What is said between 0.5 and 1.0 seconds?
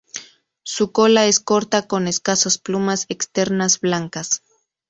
Su